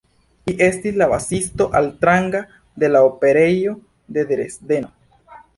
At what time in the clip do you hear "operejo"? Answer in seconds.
3.11-3.77